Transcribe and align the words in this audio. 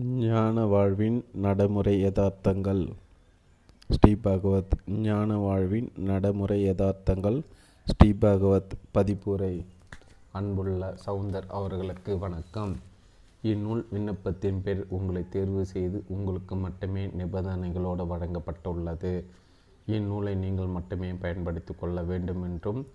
ஞான 0.00 0.64
வாழ்வின் 0.64 1.24
நடைமுறை 1.32 2.04
யதார்த்தங்கள். 2.04 2.92
ஸ்ரீ 3.88 4.14
பகவத் 4.14 4.78
ஞான 4.86 5.36
வாழ்வின் 5.36 5.92
நடைமுறை 5.96 6.70
யதார்த்தங்கள். 6.70 7.42
ஸ்ரீ 7.84 8.12
பகவத் 8.12 8.72
பதிப்புரை. 8.94 9.64
அன்புள்ள 10.32 10.94
சவுந்தர் 11.06 11.46
அவர்களுக்கு 11.48 12.18
வணக்கம். 12.18 12.76
இந்நூல் 13.42 13.86
விண்ணப்பத்தின் 13.92 14.60
பேர் 14.64 14.84
உங்களை 14.88 15.28
தேர்வு 15.28 15.64
செய்து 15.64 16.04
உங்களுக்கு 16.08 16.56
மட்டுமே 16.56 17.06
நிபந்தனைகளோடு 17.06 18.06
வழங்கப்பட்டுள்ளது. 18.06 19.24
இந்நூலை 19.86 20.34
நீங்கள் 20.34 20.66
மட்டுமே 20.66 21.12
பயன்படுத்தி 21.12 21.74
கொள்ள 21.74 22.02
வேண்டும் 22.02 22.42
என்றும் 22.42 22.86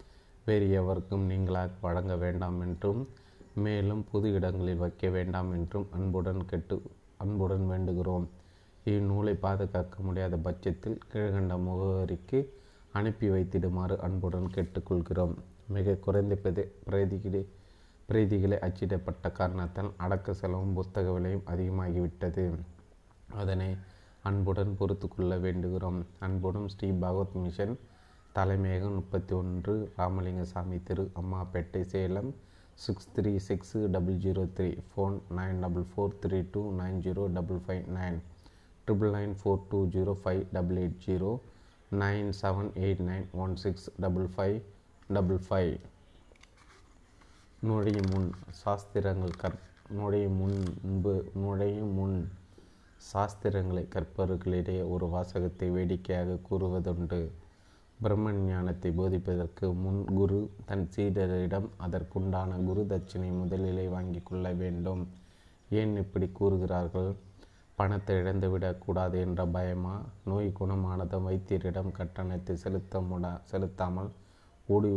வேறு 0.45 0.71
எவருக்கும் 0.71 1.29
நீங்களாக 1.29 1.70
வழங்க 1.82 2.16
வேண்டாம் 2.16 2.61
என்றும் 2.61 3.07
மேலும் 3.63 4.03
பொது 4.11 4.27
இடங்களில் 4.33 4.81
வைக்க 4.83 5.09
வேண்டாம் 5.09 5.51
என்றும் 5.51 5.87
அன்புடன் 5.91 6.41
கெட்டு 6.45 6.75
அன்புடன் 7.17 7.65
வேண்டுகிறோம். 7.69 8.25
இந்நூலை 8.86 9.33
பாதுகாக்க 9.45 9.95
முடியாத 10.01 10.36
பட்சத்தில் 10.37 10.99
கீழ்கண்ட 11.13 11.55
முகவரிக்கு 11.68 12.39
அனுப்பி 12.91 13.27
வைத்திடுமாறு 13.29 13.96
அன்புடன் 13.97 14.49
கேட்டுக்கொள்கிறோம். 14.55 15.33
மிக 15.68 15.96
குறைந்த 16.05 16.35
பிரதி 16.35 16.63
பிரதிகளை 16.89 17.41
பிரதிகளை 18.09 18.57
அச்சிடப்பட்ட 18.59 19.32
காரணத்தால் 19.32 19.91
அடக்க 19.97 20.33
செலவும் 20.33 20.74
புத்தக 20.74 21.11
விலையும் 21.11 21.47
அதிகமாகிவிட்டது. 21.47 22.46
அதனை 23.33 23.69
அன்புடன் 24.24 24.75
பொறுத்து 24.77 25.07
கொள்ள 25.07 25.37
வேண்டுகிறோம். 25.37 25.99
அன்புடன் 26.19 26.68
ஸ்ரீ 26.68 26.89
பகவத் 26.91 27.35
மிஷன் 27.43 27.75
தலைமையகம் 28.33 28.93
முப்பத்தி 28.93 29.33
ஒன்று 29.35 29.74
Ramalingaswami 29.97 30.77
Thiru 30.83 31.05
Ammapettai 31.21 31.82
Salem 31.93 32.30
six 32.86 33.08
three 33.16 33.31
six 33.47 33.75
double 33.95 34.17
zero 34.25 34.44
three 34.58 34.69
phone 34.89 35.16
nine 35.38 35.59
double 35.63 35.85
four 35.91 36.16
three 36.23 36.39
two 36.55 36.61
nine 36.80 36.97
zero 37.05 37.23
double 37.38 37.61
five 37.66 37.85
nine 37.97 38.17
triple 38.88 39.13
nine 39.17 39.33
four 39.39 39.63
two 39.72 39.80
zero 39.95 40.13
five 40.23 40.41
double 40.57 40.79
eight 40.83 40.99
zero 41.05 41.31
nine 42.02 42.29
seven 42.41 42.69
eight 42.83 43.03
nine 43.09 43.25
one 43.43 43.55
six 43.63 43.87
double 44.05 44.27
five 44.35 44.57
double 45.17 45.41
five 45.47 45.73
நுழையும் 47.67 48.09
முன் 48.13 48.29
சாஸ்திரங்கள் 48.61 49.39
கற் 49.41 49.59
நுழையும் 49.97 50.37
முன்பு 50.41 51.13
நுழையும் 51.43 51.93
முன் 51.99 52.17
சாஸ்திரங்களை 53.11 53.83
கற்பவர்களிடையே 53.93 54.83
ஒரு 54.93 55.05
வாசகத்தை 55.13 55.67
வேடிக்கையாக 55.75 56.39
கூறுவதுண்டு. 56.47 57.19
பிரம்ம 58.01 58.31
ஞானத்தை 58.31 58.89
போதிப்பதற்கு 58.97 59.67
முன் 59.83 60.01
குரு 60.17 60.39
தன் 60.65 60.83
சீடரிடம் 60.95 61.69
அதற்குண்டான 61.85 62.59
குரு 62.65 62.81
தட்சிணை 62.89 63.29
முதலிலே 63.37 63.85
வாங்கி 63.87 64.21
கொள்ள 64.23 64.51
வேண்டும். 64.53 65.01
ஏன் 65.69 65.93
இப்படி 65.95 66.27
கூறுகிறார்கள்? 66.39 67.09
பணத்தை 67.75 68.15
இழந்துவிடக்கூடாது 68.15 69.17
என்ற 69.25 69.45
பயமா? 69.45 69.95
நோய் 70.25 70.51
குணமானதும் 70.59 71.27
வைத்தியரிடம் 71.29 71.91
கட்டணத்தை 71.91 72.55
செலுத்த 72.55 73.01
முடா 73.01 73.33
செலுத்தாமல் 73.43 74.11
ஓடி 74.67 74.93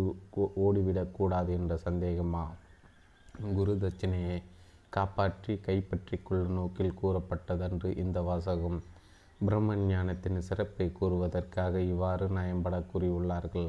ஓடிவிடக்கூடாது 0.67 1.51
என்ற 1.59 1.75
சந்தேகமா? 1.85 2.45
குரு 3.55 3.75
தட்சிணையை 3.83 4.39
காப்பாற்றி 4.91 5.57
கைப்பற்றி 5.57 6.17
கொள்ளும் 6.19 6.53
நோக்கில் 6.53 6.99
கூறப்பட்டதன்று 7.03 7.97
இந்த 7.97 8.21
வாசகம். 8.21 8.81
பிரம்ம 9.47 9.77
ஞானத்தின் 9.91 10.39
சிறப்பை 10.49 10.87
கூறுவதற்காக 10.99 11.75
இவ்வாறு 11.93 12.27
நயம்பட 12.29 12.77
கூறியுள்ளார்கள் 12.93 13.69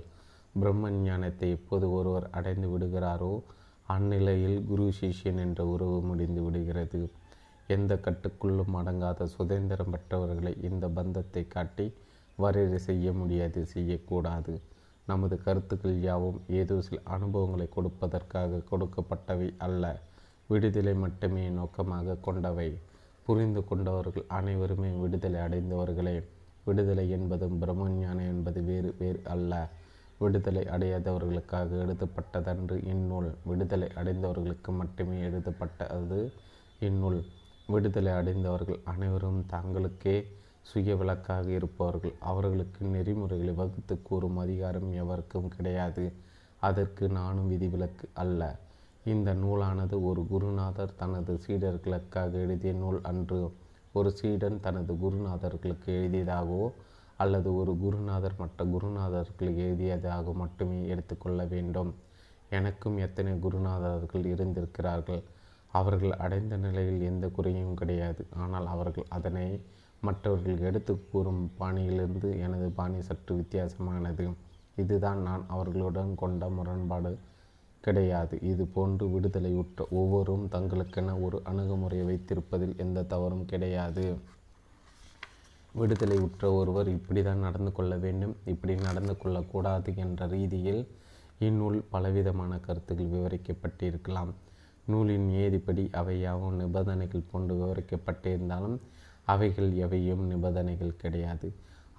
பிரம்ம 0.59 0.89
ஞானத்தை 1.03 1.49
எப்போது 1.49 1.85
ஒருவர் 1.91 2.27
அடைந்து 2.29 2.67
விடுகிறாரோ 2.69 3.33
அந்நிலையில் 3.95 4.57
குரு 4.65 4.85
சிஷ்யன் 4.99 5.39
என்ற 5.45 5.61
உறவு 5.65 5.97
முடிந்து 6.01 6.41
விடுகிறது. 6.43 7.01
எந்த 7.67 7.93
கட்டுக்குள்ளும் 8.05 8.75
அடங்காத 8.79 9.27
சுதந்திரம் 9.35 9.91
பெற்றவர்களை 9.93 10.53
இந்த 10.69 10.85
பந்தத்தை 10.97 11.43
காட்டி 11.47 11.85
வரையறை 12.37 12.79
செய்ய 12.79 13.07
முடியாது 13.13 13.61
செய்யக்கூடாது. 13.65 14.53
நமது 15.07 15.35
கருத்துக்கள் 15.43 15.97
யாவும் 16.01 16.39
ஏதோ 16.59 16.75
சில 16.81 16.99
அனுபவங்களை 17.15 17.67
கொடுப்பதற்காக 17.75 18.61
கொடுக்கப்பட்டவை 18.71 19.49
அல்ல. 19.57 19.83
விடுதலை 20.47 20.93
மட்டுமே 21.03 21.43
நோக்கமாக 21.59 22.17
கொண்டவை. 22.27 22.69
புரிந்து 23.31 23.63
கொண்டவர்கள் 23.63 24.23
அனைவருமே 24.27 24.89
விடுதலை 24.89 25.39
அடைந்தவர்களே. 25.39 26.23
விடுதலை 26.63 27.09
என்பதும் 27.09 27.61
பிரம்மஞானம் 27.61 28.27
என்பது 28.27 28.61
வேறு 28.61 28.95
வேறு 28.99 29.21
அல்ல. 29.23 29.69
விடுதலை 30.17 30.63
அடையாதவர்களுக்காக 30.63 31.69
எழுதப்பட்டதன்று 31.83 32.87
இந்நூல். 32.87 33.35
விடுதலை 33.45 33.87
அடைந்தவர்களுக்கு 33.95 34.71
மட்டுமே 34.71 35.19
எழுதப்பட்டது 35.19 36.31
இந்நூல். 36.79 37.25
விடுதலை 37.67 38.11
அடைந்தவர்கள் 38.11 38.79
அனைவரும் 38.83 39.45
தாங்களுக்கே 39.49 40.15
சுய 40.61 40.95
விளக்காக 40.95 41.49
இருப்பவர்கள். 41.49 42.13
அவர்களுக்கு 42.19 42.85
நெறிமுறைகளை 42.85 43.53
வகுத்து 43.53 44.01
கூறும் 44.01 44.37
அதிகாரம் 44.37 44.93
எவருக்கும் 44.93 45.47
கிடையாது. 45.47 46.11
அதற்கு 46.59 47.09
நானும் 47.09 47.47
விதிவிலக்கு 47.47 48.09
அல்ல. 48.13 48.41
இந்த 49.03 49.33
நூலானது 49.33 50.03
ஒரு 50.03 50.27
குருநாதர் 50.27 50.95
தனது 50.95 51.39
சீடர்களுக்காக 51.47 52.31
எழுதிய 52.31 52.73
நூல் 52.73 52.99
அன்று 53.03 53.51
ஒரு 53.93 54.11
சீடன் 54.11 54.59
தனது 54.59 54.93
குருநாதர்களுக்கு 54.93 55.85
எழுதியதாகவோ 55.85 56.71
அல்லது 57.15 57.55
ஒரு 57.55 57.77
குருநாதர் 57.77 58.35
மற்ற 58.37 58.65
குருநாதர்களுக்கு 58.65 59.63
எழுதியதாக 59.67 60.33
மட்டுமே 60.33 60.87
எடுத்துக்கொள்ள 60.87 61.45
வேண்டும். 61.45 61.93
எனக்கும் 62.49 62.97
எத்தனை 62.97 63.33
குருநாதர்கள் 63.33 64.25
இருந்திருக்கிறார்கள்? 64.25 65.23
அவர்கள் 65.71 66.11
அடைந்த 66.11 66.57
நிலையில் 66.57 67.01
எந்த 67.01 67.27
குறையும் 67.27 67.75
கிடையாது. 67.75 68.25
ஆனால் 68.37 68.67
அவர்கள் 68.67 69.05
அதனை 69.09 69.61
மற்றவர்கள் 70.01 70.57
எடுத்து 70.57 71.07
கூறும் 71.11 71.51
பாணியிலிருந்து 71.57 72.39
எனது 72.39 72.69
பாணி 72.69 73.01
சற்று 73.01 73.35
வித்தியாசமானது. 73.35 74.33
இதுதான் 74.75 75.21
நான் 75.21 75.45
அவர்களுடன் 75.47 76.15
கொண்ட 76.15 76.49
முரண்பாடு. 76.49 77.17
கிடையாது. 77.81 78.35
இது 78.41 78.63
போன்று 78.65 79.05
விடுதலையுற்ற 79.13 79.85
ஒவ்வொரும் 80.01 80.45
தங்களுக்கென 80.51 81.15
ஒரு 81.21 81.37
அணுகுமுறையை 81.43 82.05
வைத்திருப்பதில் 82.09 82.75
எந்த 82.77 83.05
தவறும் 83.13 83.45
கிடையாது. 83.45 84.05
விடுதலை 85.75 86.17
உற்ற 86.17 86.45
ஒருவர் 86.51 86.87
இப்படி 86.87 87.21
தான் 87.23 87.45
நடந்து 87.47 87.71
கொள்ள 87.71 87.93
வேண்டும் 87.97 88.35
இப்படி 88.45 88.73
நடந்து 88.87 89.13
கொள்ளக்கூடாது 89.17 89.89
என்ற 89.95 90.25
ரீதியில் 90.27 90.81
இந்நூல் 91.39 91.77
பலவிதமான 91.89 92.57
கருத்துக்கள் 92.65 93.13
விவரிக்கப்பட்டிருக்கலாம். 93.13 94.31
நூலின் 94.87 95.27
ஏதிப்படி 95.43 95.83
அவையாவும் 96.01 96.55
நிபந்தனைகள் 96.55 97.29
போன்று 97.31 97.53
விவரிக்கப்பட்டிருந்தாலும் 97.55 98.77
அவைகள் 99.25 99.69
எவையும் 99.85 100.23
நிபந்தனைகள் 100.25 100.99
கிடையாது. 101.03 101.47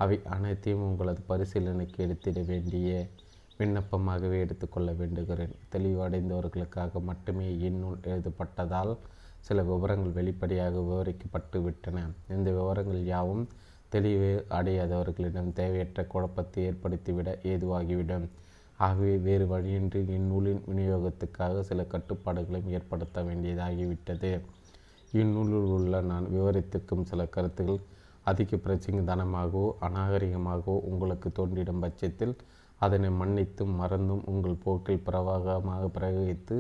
அவை 0.02 0.16
அனைத்தையும் 0.36 0.86
உங்களது 0.88 1.20
பரிசீலனைக்கு 1.28 1.98
எடுத்திட 2.06 2.40
வேண்டிய 2.50 2.88
விண்ணப்பமாகவே 3.62 4.38
எடுத்துக்கொள்ள 4.38 4.92
வேண்டுகிறேன். 4.92 5.54
தெளிவடைந்தவர்களுக்காக 5.72 7.02
மட்டுமே 7.02 7.58
இந்நூல் 7.58 7.98
எழுதப்பட்டதால் 8.04 8.92
சில 9.40 9.62
விவரங்கள் 9.62 10.12
வெளிப்படையாக 10.12 10.80
விவரிக்கப்பட்டு 10.80 11.62
விட்டன. 11.62 12.06
இந்த 12.28 12.48
விவரங்கள் 12.50 13.02
யாவும் 13.04 13.44
தெளிவு 13.88 14.46
அடையாதவர்களிடம் 14.50 15.52
தேவையற்ற 15.52 16.04
குழப்பத்தை 16.04 16.60
ஏற்படுத்திவிட 16.68 17.30
ஏதுவாகிவிடும். 17.52 18.26
ஆகவே 18.76 19.16
வேறு 19.16 19.46
வழியின்றி 19.46 20.00
இந்நூலின் 20.06 20.62
விநியோகத்துக்காக 20.68 21.60
சில 21.60 21.82
கட்டுப்பாடுகளையும் 21.82 22.72
ஏற்படுத்த 22.76 23.22
வேண்டியதாகிவிட்டது. 23.22 24.30
இந்நூலில் 25.12 25.70
உள்ள 25.76 26.00
நான் 26.00 26.26
விவரித்திருக்கும் 26.26 27.02
சில 27.02 27.26
கருத்துக்கள் 27.26 27.80
அதிக 28.22 28.56
பிரச்சனைதனமாகவோ 28.56 29.66
அநாகரிகமாகவோ 29.80 30.74
உங்களுக்கு 30.90 31.28
தோன்றிடும் 31.28 31.80
பட்சத்தில் 31.80 32.34
அதனை 32.82 33.08
மன்னித்தும் 33.10 33.74
மறந்தும் 33.74 34.22
உங்கள் 34.24 34.62
போக்கில் 34.64 35.02
பிரவாகமாக 35.06 35.90
பிரயோகித்து 35.96 36.56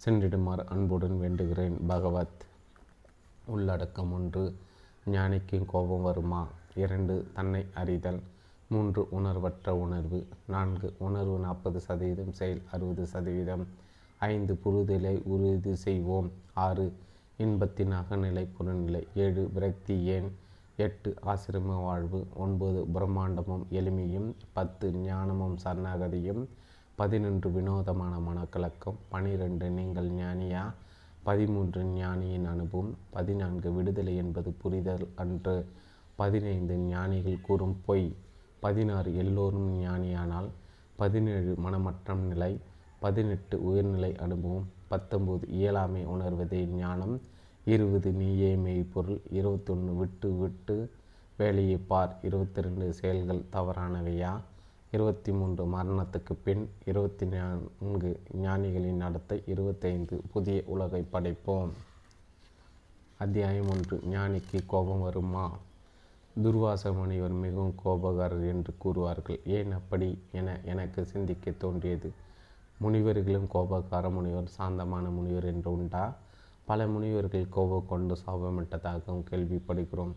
சென்றிடுமாறு 0.00 0.64
அன்புடன் 0.66 1.16
வேண்டுகிறேன். 1.20 1.76
பகவத் 1.86 2.42
உள்ளடக்கம் 3.46 4.12
ஒன்று. 4.12 4.42
ஞானிக்கு 5.06 5.64
கோபம் 5.66 6.02
வருமா? 6.02 6.42
இரண்டு. 6.74 7.26
தன்னை 7.34 7.62
அறிதல். 7.74 8.20
மூன்று. 8.68 9.06
உணர்வற்ற 9.10 9.76
உணர்வு. 9.76 10.20
நான்கு. 10.46 10.94
உணர்வு 10.98 11.38
நாற்பது 11.38 11.80
சதவீதம் 11.80 12.32
செயல் 12.32 12.62
அறுபது 12.72 13.06
சதவீதம். 13.06 13.64
ஐந்து. 14.20 14.58
புரிதலை 14.64 15.14
உறுதி 15.26 15.74
செய்வோம். 15.86 16.30
ஆறு. 16.66 16.86
இன்பத்தின் 17.38 17.92
அகநிலை 17.92 18.46
புறநிலை 18.56 19.04
ஏழு. 19.16 19.50
விரக்தி 19.54 20.02
ஏன்? 20.08 20.30
எட்டு 20.78 21.10
ஆசிரம 21.26 21.74
வாழ்வு 21.82 22.20
ஒன்பது 22.34 22.80
பிரம்மாண்டமும் 22.94 23.64
எளிமையும் 23.70 24.28
பத்து 24.52 24.86
ஞானமும் 25.02 25.56
சரணாகதியும் 25.64 26.42
பதினொன்று 26.96 27.50
வினோதமான 27.50 28.14
மனக்கலக்கம் 28.18 28.98
பனிரெண்டு 29.08 29.68
நீங்கள் 29.70 30.08
ஞானியா 30.12 30.62
பதிமூன்று 31.24 31.82
ஞானியின் 31.94 32.46
அனுபவம் 32.46 32.92
பதினான்கு 33.10 33.70
விடுதலை 33.72 34.16
என்பது 34.16 34.52
புரிதல் 34.52 35.06
அன்று 35.14 35.56
பதினைந்து 36.16 36.76
ஞானிகள் 36.86 37.38
கூறும் 37.40 37.76
பொய் 37.84 38.08
பதினாறு 38.60 39.10
எல்லோரும் 39.14 39.70
ஞானியானால் 39.78 40.48
பதினேழு 40.96 41.52
மனமற்ற 41.58 42.14
நிலை 42.22 42.52
பதினெட்டு 43.00 43.56
உயர்நிலை 43.62 44.16
அனுபவம் 44.16 44.68
பத்தொம்போது 44.90 45.44
இயலாமை 45.50 46.02
உணர்வதே 46.06 46.66
ஞானம் 46.74 47.14
இருபது 47.64 48.10
நீயே 48.10 48.56
மெய்ப்பொருள் 48.56 49.20
இருபத்தொன்று 49.30 49.94
விட்டு 49.94 50.38
விட்டு 50.38 50.90
வேலையை 51.36 51.76
பார் 51.76 52.16
இருபத்தி 52.22 52.60
ரெண்டு 52.60 52.92
செயல்கள் 52.92 53.44
தவறானவையா 53.52 54.40
இருபத்தி 54.90 55.32
மூன்று 55.32 55.64
மரணத்துக்கு 55.64 56.34
பின் 56.44 56.68
இருபத்தி 56.84 57.26
நான்கு 57.26 58.20
ஞானிகளின் 58.42 58.96
நடத்தை 58.96 59.42
இருபத்தைந்து 59.46 60.20
புதிய 60.32 60.62
உலகை 60.66 61.04
படைப்போம். 61.12 61.68
அத்தியாயம் 63.18 63.68
ஒன்று 63.68 64.00
ஞானிக்கு 64.10 64.60
கோபம் 64.66 65.00
வருமா? 65.00 65.50
துர்வாச 66.42 66.92
முனிவர் 66.92 67.32
மிகவும் 67.32 67.74
கோபகாரர் 67.84 68.48
என்று 68.48 68.74
கூறுவார்கள். 68.84 69.40
ஏன் 69.44 69.72
அப்படி 69.72 70.18
என 70.32 70.60
எனக்கு 70.64 71.04
சிந்திக்க 71.04 71.50
தோன்றியது. 71.50 72.12
முனிவர்களும் 72.80 73.48
கோபக்கார 73.54 74.10
முனிவர் 74.10 74.46
சாந்தமான 74.46 75.08
முனிவர் 75.08 75.44
என்று 75.44 75.72
உண்டா? 75.72 76.16
பல 76.64 76.86
முனிவர்கள் 76.86 77.48
கோபம் 77.48 77.86
கொண்டு 77.86 78.16
சாபமிட்டதாகவும் 78.26 79.24
கேள்விப்படுகிறோம். 79.30 80.12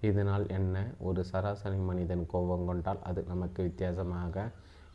இதனால் 0.00 0.48
என்ன? 0.48 0.94
ஒரு 0.98 1.24
சராசரி 1.24 1.76
மனிதன் 1.76 2.26
கோபம் 2.26 2.66
கொண்டால் 2.66 3.02
அது 3.02 3.24
நமக்கு 3.28 3.62
வித்தியாசமாக 3.62 4.44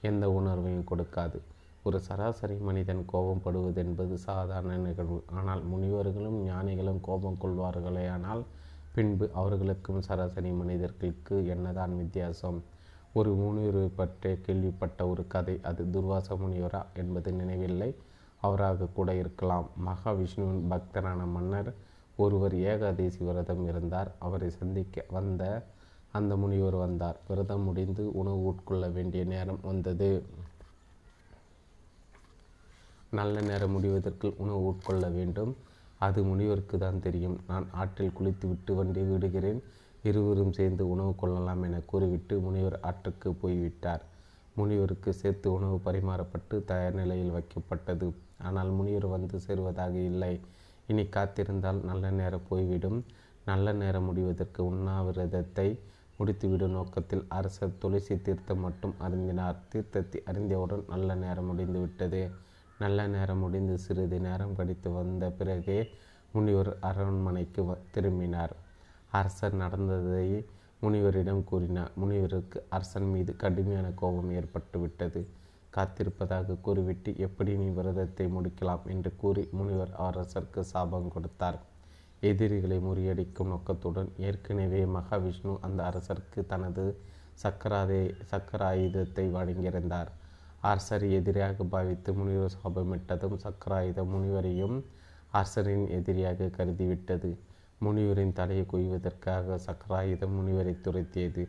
எந்த 0.02 0.28
உணர்வையும் 0.28 0.90
கொடுக்காது. 0.92 1.40
ஒரு 1.84 2.00
சராசரி 2.00 2.56
மனிதன் 2.58 3.06
கோபம் 3.06 3.42
படுவது 3.42 3.82
என்பது 3.84 4.18
சாதாரண 4.18 4.78
நிகழ்வு. 4.78 5.24
ஆனால் 5.32 5.64
முனிவர்களும் 5.64 6.38
ஞானிகளும் 6.44 7.02
கோபம் 7.02 7.42
கொள்வார்களே 7.42 8.06
ஆனால் 8.10 8.44
பின்பு 8.92 9.26
அவர்களுக்கும் 9.34 10.02
சராசரி 10.02 10.52
மனிதர்களுக்கு 10.52 11.48
என்னதான் 11.48 11.98
வித்தியாசம்? 11.98 12.60
ஒரு 13.14 13.32
முனிவரை 13.34 13.90
பற்றி 13.96 14.32
கேள்விப்பட்ட 14.42 15.08
ஒரு 15.08 15.28
கதை. 15.28 15.60
அது 15.64 15.84
துர்வாச 15.86 16.36
முனிவரா 16.36 16.82
என்பது 16.94 17.32
நினைவில்லை. 17.32 17.90
அவராக 18.44 18.88
கூட 18.94 19.16
இருக்கலாம். 19.16 19.68
மகாவிஷ்ணுவின் 19.88 20.64
பக்தரான 20.70 21.32
மன்னர் 21.32 21.70
ஒருவர் 22.18 22.56
ஏகாதேசி 22.72 23.26
விரதம் 23.26 23.68
இருந்தார். 23.68 24.12
அவரை 24.20 24.50
சந்திக்க 24.50 25.06
வந்த 25.10 25.44
அந்த 26.12 26.36
முனிவர் 26.36 26.76
வந்தார். 26.76 27.18
விரதம் 27.28 27.64
முடிந்து 27.64 28.04
உணவு 28.14 28.42
உட்கொள்ள 28.44 28.88
வேண்டிய 28.92 29.24
நேரம் 29.24 29.62
வந்தது. 29.64 30.10
நல்ல 33.12 33.42
நேரம் 33.42 33.72
முடிவதற்குள் 33.72 34.38
உணவு 34.38 34.62
உட்கொள்ள 34.66 35.08
வேண்டும். 35.10 35.52
அது 36.00 36.24
முனிவருக்கு 36.24 36.78
தான் 36.78 37.00
தெரியும். 37.00 37.38
நான் 37.48 37.66
ஆற்றில் 37.72 38.16
குளித்து 38.20 38.48
விட்டு 38.48 38.72
வண்டி 38.76 39.02
விடுகிறேன். 39.02 39.60
இருவரும் 40.04 40.54
சேர்ந்து 40.54 40.90
உணவு 40.90 41.16
கொள்ளலாம் 41.16 41.62
என 41.62 41.80
கூறிவிட்டு 41.86 42.40
முனிவர் 42.40 42.80
ஆற்றுக்கு 42.82 43.30
போய்விட்டார். 43.34 44.04
முனிவருக்கு 44.56 45.14
சேர்த்து 45.14 45.48
உணவு 45.54 45.78
பரிமாறப்பட்டு 45.86 46.56
தயார் 46.66 46.94
நிலையில் 46.94 47.32
வைக்கப்பட்டது 47.32 48.08
ஆனால் 48.48 48.72
முனிவர் 48.78 49.08
வந்து 49.16 49.38
சேருவதாக 49.46 49.96
இல்லை. 50.12 50.34
இனி 50.88 51.04
காத்திருந்தால் 51.16 51.82
நல்ல 51.90 52.12
நேரம் 52.12 52.48
போய்விடும். 52.50 53.00
நல்ல 53.46 53.74
நேரம் 53.74 54.08
முடிவதற்கு 54.10 54.62
உண்ணாவிரதத்தை 54.72 55.68
முடித்துவிடும் 56.20 56.76
நோக்கத்தில் 56.78 57.24
அரசர் 57.38 57.78
துளசி 57.80 58.16
தீர்த்தம் 58.22 58.64
மட்டும் 58.66 58.96
அருந்தினார். 59.06 59.58
தீர்த்தத்தை 59.72 60.20
அறிந்தவுடன் 60.32 60.84
நல்ல 60.94 61.16
நேரம் 61.26 61.50
முடிந்து 61.52 61.80
விட்டது 61.80 62.22
நல்ல 62.80 63.00
நேரம் 63.08 63.42
முடிந்து 63.44 63.76
சிறிது 63.78 64.18
நேரம் 64.20 64.56
கழித்து 64.56 64.90
வந்த 64.92 65.26
பிறகே 65.30 65.78
முனிவர் 66.32 66.72
அரண்மனைக்கு 66.90 67.62
திரும்பினார். 67.96 68.54
அரசர் 69.12 69.56
நடந்ததை 69.64 70.28
முனிவரிடம் 70.82 71.44
கூறினார். 71.44 71.92
முனிவருக்கு 72.02 72.58
அரசன் 72.70 73.10
மீது 73.14 73.32
கடுமையான 73.44 73.88
கோபம் 74.02 74.32
ஏற்பட்டு 74.40 74.80
விட்டது 74.80 75.22
காத்திருப்பதாக 75.76 76.58
கூறிவிட்டு 76.66 77.12
எப்படி 77.18 77.52
நீ 77.56 77.68
விரதத்தை 77.78 78.26
முடிக்கலாம் 78.36 78.84
என்று 78.94 79.12
கூறி 79.22 79.44
முனிவர் 79.52 79.94
அரசருக்கு 80.08 80.64
சாபம் 80.72 81.14
கொடுத்தார். 81.14 81.60
எதிரிகளை 82.22 82.78
முறியடிக்கும் 82.80 83.52
நோக்கத்துடன் 83.54 84.10
ஏற்கனவே 84.28 84.82
மகாவிஷ்ணு 84.96 85.54
அந்த 85.62 85.80
அரசருக்கு 85.90 86.42
தனது 86.52 86.86
சக்கராதே 87.44 88.04
சக்கராயுதத்தை 88.32 89.26
வழங்கியிருந்தார். 89.38 90.12
அரசர் 90.62 91.06
எதிரியாக 91.18 91.64
பாவித்து 91.64 92.12
முனிவர் 92.14 92.58
சாபமிட்டதும் 92.60 93.38
சக்கராயுதம் 93.46 94.12
முனிவரையும் 94.14 94.78
அரசரின் 95.32 95.86
எதிரியாக 95.98 96.50
கருதிவிட்டது. 96.58 97.32
முனிவரின் 97.82 98.34
தலையை 98.34 98.66
கொய்வதற்காக 98.66 99.58
சக்கராயுதம் 99.68 100.36
முனிவரை 100.38 100.76
துரத்தியது. 100.82 101.44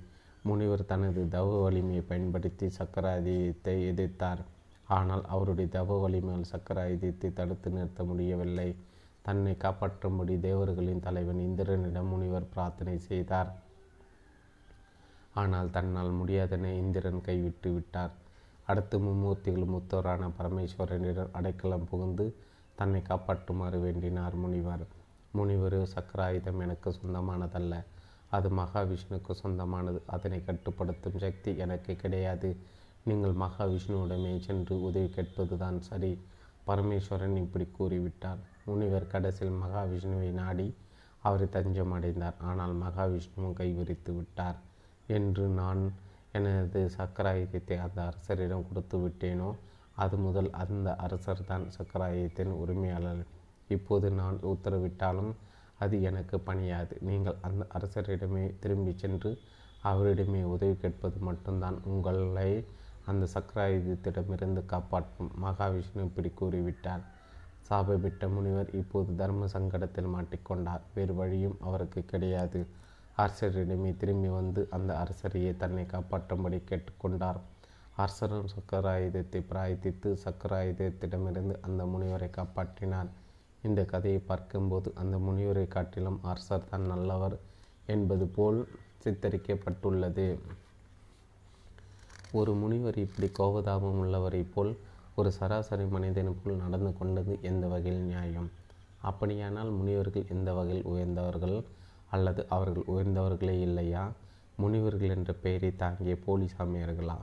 முனிவர் 0.49 0.82
தனது 0.87 1.29
தவ 1.29 1.61
வலிமையை 1.62 2.02
பயன்படுத்தி 2.02 2.67
சக்கராயுதத்தை 2.79 3.76
எதிர்த்தார். 3.91 4.43
ஆனால் 4.88 5.23
அவருடைய 5.25 5.69
தவ 5.70 5.99
வலிமையால் 6.00 6.50
சக்கராயுதத்தை 6.52 7.29
தடுத்து 7.32 7.70
நிறுத்த 7.70 8.05
முடியவில்லை. 8.05 8.69
தன்னை 9.23 9.56
காப்பாற்றும்படி 9.58 10.35
தேவர்களின் 10.41 11.00
தலைவன் 11.00 11.41
இந்திரனிடம் 11.41 12.11
முனிவர் 12.12 12.50
பிரார்த்தனை 12.55 12.96
செய்தார். 12.99 13.52
ஆனால் 15.35 15.70
தன்னால் 15.70 16.12
முடியாதென 16.12 16.73
இந்திரன் 16.82 17.20
கைவிட்டு 17.20 17.73
விட்டார். 17.73 18.12
அடுத்து 18.67 18.96
மும்மூர்த்திகள் 18.99 19.73
முத்தோரான 19.73 20.29
பரமேஸ்வரனிடம் 20.38 21.32
அடைக்கலம் 21.32 21.88
புகுந்து 21.91 22.26
தன்னை 22.75 23.02
காப்பாற்றுமாறு 23.08 23.81
வேண்டினார் 23.81 24.35
முனிவர். 24.35 24.85
முனிவர் 25.32 25.81
சக்கராயுதம் 25.94 26.61
எனக்கு 26.61 26.91
சொந்தமானதல்ல. 26.93 27.75
அது 28.37 28.49
மகாவிஷ்ணுக்கு 28.61 29.33
சொந்தமானது. 29.43 29.99
அதனை 30.07 30.39
கட்டுப்படுத்தும் 30.45 31.19
சக்தி 31.19 31.51
எனக்கு 31.65 31.93
கிடையாது. 32.03 32.51
நீங்கள் 33.09 33.35
மகாவிஷ்ணுவிடமே 33.45 34.33
சென்று 34.47 34.75
உதவி 34.89 35.09
கேட்பது 35.17 35.57
தான் 35.59 35.79
சரி. 35.83 36.13
பரமேஸ்வரன் 36.69 37.37
இப்படி 37.37 37.67
கூறிவிட்டார். 37.79 38.41
முனிவர் 38.69 39.13
கடைசியில் 39.15 39.61
மகாவிஷ்ணுவை 39.65 40.31
நாடி 40.41 40.69
அவரை 41.23 41.47
தஞ்சம் 41.49 41.95
அடைந்தார். 41.97 42.39
ஆனால் 42.51 42.75
மகாவிஷ்ணுவும் 42.85 43.59
கைவிரித்து 43.61 44.13
விட்டார். 44.17 44.59
என்று 45.17 45.45
நான் 45.61 45.83
எனது 46.39 46.81
சக்கராயுதத்தை 46.97 47.77
அந்த 47.87 47.99
அரசரிடம் 48.09 48.67
கொடுத்து 48.69 48.97
விட்டேனோ? 48.99 49.51
அது 50.03 50.17
முதல் 50.17 50.49
அந்த 50.63 50.89
அரசர் 51.05 51.49
தான் 51.51 51.65
சக்கராயுதத்தின் 51.77 52.53
உரிமையாளர். 52.63 53.23
இப்போது 53.69 54.07
நான் 54.21 54.39
உத்தரவிட்டாலும் 54.53 55.33
அது 55.79 56.03
எனக்கு 56.03 56.37
பணியாது. 56.38 56.94
நீங்கள் 57.00 57.41
அந்த 57.41 57.67
அரசரிடமே 57.79 58.44
திரும்பி 58.59 58.93
சென்று 58.97 59.38
அவரிடமே 59.85 60.43
உதவி 60.44 60.76
கேட்பது 60.76 61.19
மட்டும்தான். 61.19 61.79
உங்களை 61.85 62.67
அந்த 63.06 63.26
சக்கராயுதத்திடமிருந்து 63.35 64.67
காப்பாற்றும் 64.67 65.32
மகாவிஷ்ணு 65.43 66.05
இப்படி 66.05 66.32
கூறிவிட்டார். 66.41 67.03
சாபமிட்ட 67.71 68.29
முனிவர் 68.29 68.71
இப்போது 68.75 69.17
தர்ம 69.17 69.47
சங்கடத்தில் 69.47 70.15
மாட்டிக்கொண்டார். 70.15 70.82
வேறு 70.94 71.15
வழியும் 71.15 71.59
அவருக்கு 71.61 72.05
கிடையாது. 72.05 72.67
அரசரிடமே 73.19 73.96
திரும்பி 73.96 74.29
வந்து 74.29 74.69
அந்த 74.70 74.93
அரசரையே 75.03 75.56
தன்னை 75.56 75.84
காப்பாற்றும்படி 75.84 76.60
கேட்டுக்கொண்டார். 76.70 77.41
அரசரும் 77.96 78.49
சக்கராயுதத்தை 78.55 79.41
பிராய்த்தித்து 79.51 80.10
சக்கராயுதத்திடமிருந்து 80.25 81.55
அந்த 81.60 81.84
முனிவரை 81.84 82.29
காப்பாற்றினார். 82.31 83.10
இந்த 83.69 83.81
கதையை 83.93 84.21
பார்க்கும்போது 84.31 84.89
அந்த 85.03 85.17
முனிவரை 85.27 85.67
காட்டிலும் 85.69 86.19
அரசர் 86.31 86.69
தான் 86.71 86.87
நல்லவர் 86.93 87.37
என்பது 87.94 88.27
போல் 88.37 88.59
சித்தரிக்கப்பட்டுள்ளது. 89.05 90.27
ஒரு 92.33 92.53
முனிவர் 92.55 92.99
இப்படி 93.05 93.29
கோபதாபம் 93.39 93.99
உள்ளவரை 94.03 94.43
போல் 94.55 94.73
ஒரு 95.15 95.31
சராசரி 95.33 95.85
மனிதனை 95.87 96.33
போல் 96.33 96.63
நடந்து 96.63 96.91
கொண்டது 96.99 97.33
எந்த 97.43 97.65
வகையில் 97.67 98.03
நியாயம்? 98.03 98.49
அப்படியானால் 99.01 99.71
முனிவர்கள் 99.71 100.25
எந்த 100.29 100.53
வகையில் 100.53 100.89
உயர்ந்தவர்கள் 100.93 101.56
அல்லது 102.11 102.43
அவர்கள் 102.49 102.89
உயர்ந்தவர்களே 102.94 103.56
இல்லையா? 103.61 104.03
முனிவர்கள் 104.56 105.15
என்ற 105.17 105.33
பெயரை 105.44 105.71
தாங்கிய 105.77 106.17
போலி 106.27 106.49
சாமியார்களா? 106.56 107.17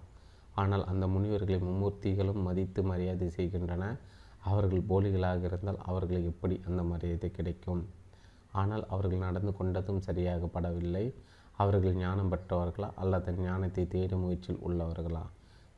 ஆனால் 0.62 0.86
அந்த 0.86 1.06
முனிவர்களை 1.08 1.60
மும்மூர்த்திகளும் 1.68 2.42
மதித்து 2.48 2.82
மரியாதை 2.84 3.30
செய்கின்றன. 3.30 3.84
அவர்கள் 4.44 4.88
போலிகளாக 4.90 5.44
இருந்தால் 5.44 5.78
அவர்களுக்கு 5.78 6.28
எப்படி 6.28 6.62
அந்த 6.68 6.84
மரியாதை 6.84 7.32
கிடைக்கும்? 7.32 7.86
ஆனால் 8.52 8.88
அவர்கள் 8.88 9.18
நடந்து 9.18 9.54
கொண்டதும் 9.60 9.98
சரியாக 9.98 10.46
படவில்லை. 10.46 11.14
அவர்கள் 11.58 11.94
ஞானம் 11.94 12.32
பெற்றவர்களா? 12.32 12.90
அல்லது 12.96 13.34
ஞானத்தை 13.34 13.88
தேடும் 13.88 14.20
முயற்சியில் 14.20 14.64
உள்ளவர்களா? 14.68 15.24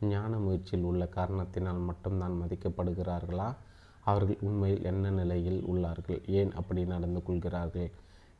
ஞான 0.02 0.38
முயற்சியில் 0.38 0.86
உள்ள 0.86 1.08
காரணத்தினால் 1.08 1.78
மட்டும்தான் 1.78 2.42
மதிக்கப்படுகிறார்களா? 2.42 3.56
அவர்கள் 4.00 4.38
உண்மையில் 4.42 4.84
என்ன 4.84 5.10
நிலையில் 5.10 5.64
உள்ளார்கள்? 5.64 6.28
ஏன் 6.28 6.52
அப்படி 6.54 6.86
நடந்து 6.86 7.24
கொள்கிறார்கள்? 7.24 7.92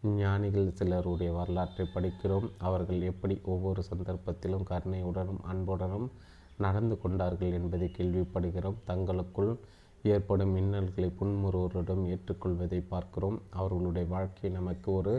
ஞானிகள் 0.04 0.74
சிலருடைய 0.74 1.34
வரலாற்றை 1.34 1.88
படிக்கிறோம். 1.96 2.50
அவர்கள் 2.58 3.02
எப்படி 3.02 3.42
ஒவ்வொரு 3.44 3.84
சந்தர்ப்பத்திலும் 3.84 4.68
கருணையுடனும் 4.70 5.42
அன்புடனும் 5.44 6.12
நடந்து 6.58 7.02
கொண்டார்கள் 7.02 7.52
என்பதை 7.52 7.92
கேள்விப்படுகிறோம். 7.98 8.76
தங்களுக்குள் 8.86 9.60
ஏற்படும் 10.04 10.56
மின்னல்களை 10.56 11.12
புன்முறுவருடன் 11.20 12.04
ஏற்றுக்கொள்வதை 12.06 12.84
பார்க்கிறோம். 12.88 13.42
அவர்களுடைய 13.50 14.08
வாழ்க்கை 14.08 14.50
நமக்கு 14.50 14.92
ஒரு 14.92 15.14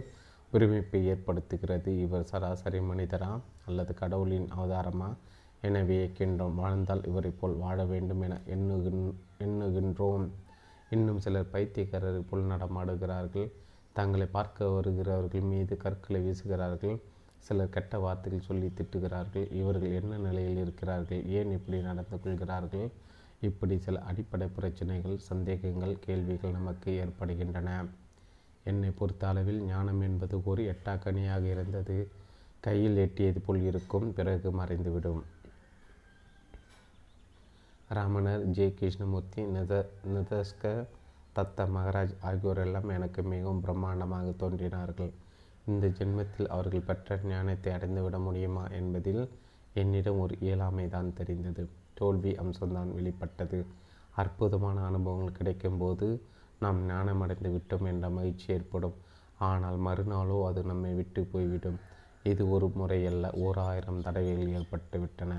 உரிமைப்பை 0.52 1.00
ஏற்படுத்துகிறது. 1.12 1.86
இவர் 1.86 2.24
சராசரி 2.24 2.80
மனிதரா 2.80 3.40
அல்லது 3.66 3.94
கடவுளின் 3.94 4.48
அவதாரமா? 4.58 5.08
என 5.60 5.82
வியக்கின்றோம் 5.82 6.54
வாழ்ந்தால் 6.54 7.04
இவரை 7.04 7.30
போல் 7.30 7.54
வாழ 7.54 7.84
வேண்டும் 7.84 8.20
என 8.20 8.40
எண்ணுகின் 8.46 9.18
எண்ணுகின்றோம். 9.38 10.28
இன்னும் 10.90 11.20
சிலர் 11.20 11.50
பைத்தியக்காரரை 11.52 12.22
போல் 12.30 12.44
நடமாடுகிறார்கள். 12.44 13.50
தங்களை 13.92 14.26
பார்க்க 14.26 14.68
வருகிறவர்கள் 14.68 15.40
மீது 15.40 15.76
கற்களை 15.76 16.20
வீசுகிறார்கள். 16.20 16.96
சிலர் 17.38 17.68
கெட்ட 17.68 17.98
வார்த்தைகள் 17.98 18.40
சொல்லி 18.40 18.72
திட்டுகிறார்கள். 18.74 19.52
இவர்கள் 19.52 19.92
என்ன 19.92 20.16
நிலையில் 20.16 20.56
இருக்கிறார்கள்? 20.56 21.26
ஏன் 21.26 21.50
இப்படி 21.50 21.82
நடந்து 21.82 22.20
கொள்கிறார்கள்? 22.20 22.90
இப்படி 23.48 23.74
சில 23.78 24.00
அடிப்படை 24.10 24.46
பிரச்சனைகள் 24.56 25.16
சந்தேகங்கள் 25.28 25.94
கேள்விகள் 25.98 26.56
நமக்கு 26.58 26.90
ஏற்படுகின்றன. 27.02 27.70
என்னை 28.64 28.90
பொறுத்த 28.90 29.22
அளவில் 29.28 29.60
ஞானம் 29.64 30.00
என்பது 30.00 30.36
ஒரு 30.44 30.62
எட்டாக்கனியாக 30.72 31.44
இருந்தது. 31.44 31.96
கையில் 32.60 32.96
எட்டியது 32.96 33.40
போல் 33.46 33.62
இருக்கும் 33.62 34.06
பிறகு 34.12 34.50
மறைந்துவிடும். 34.60 35.22
ராமணர் 37.88 38.44
ஜே. 38.56 38.66
கிருஷ்ணமூர்த்தி 38.78 39.42
நித 39.56 39.72
நிதஸ்க 40.14 40.62
தத்த 41.36 41.66
மகராஜ் 41.76 42.14
ஆகியோரெல்லாம் 42.20 42.88
எனக்கு 42.88 43.20
மிகவும் 43.32 43.62
பிரம்மாண்டமாக 43.64 44.28
தோன்றினார்கள். 44.42 45.12
இந்த 45.66 45.86
ஜென்மத்தில் 45.98 46.52
அவர்கள் 46.56 46.88
பெற்ற 46.88 47.18
ஞானத்தை 47.24 47.70
அடைந்துவிட 47.72 48.18
முடியுமா 48.18 48.64
என்பதில் 48.80 49.22
என்னிடம் 49.74 50.20
ஒரு 50.24 50.34
இயலாமை 50.40 50.86
தான் 50.88 51.16
தெரிந்தது. 51.20 51.64
தோல்வி 51.94 52.32
அம்சம்தான் 52.42 52.90
வெளிப்பட்டது. 52.96 53.58
அற்புதமான 54.14 54.78
அனுபவங்கள் 54.84 55.38
கிடைக்கும்போது 55.38 56.08
நாம் 56.58 56.78
ஞானமடைந்து 56.88 57.50
விட்டோம் 57.54 57.86
என்ற 57.92 58.08
மகிழ்ச்சி 58.10 58.46
ஏற்படும். 58.52 58.96
ஆனால் 59.48 59.78
மறுநாளோ 59.86 60.36
அது 60.48 60.60
நம்மை 60.62 60.92
விட்டு 60.94 61.22
போய்விடும். 61.32 61.78
இது 62.22 62.42
ஒரு 62.50 62.66
முறையல்ல 62.80 63.30
ஓர் 63.44 63.58
ஆயிரம் 63.58 64.00
தடவைகள் 64.00 64.54
ஏற்பட்டுவிட்டன 64.58 65.32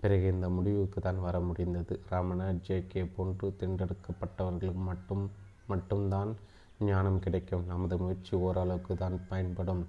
பிறகு 0.00 0.26
இந்த 0.34 0.46
முடிவுக்கு 0.48 0.98
தான் 1.00 1.20
வர 1.20 1.36
முடிந்தது. 1.40 1.94
ரமண 2.10 2.42
ஜே 2.66 2.76
கே 2.92 3.02
போன்று 3.16 3.48
தேர்ந்தெடுக்கப்பட்டவர்களுக்கு 3.60 4.84
மட்டும் 4.90 5.24
மட்டும்தான் 5.66 6.30
ஞானம் 6.86 7.18
கிடைக்கும். 7.18 7.66
நமது 7.66 7.96
முயற்சி 7.98 8.32
ஓரளவுக்கு 8.36 8.94
தான் 8.96 9.18
பயன்படும். 9.28 9.82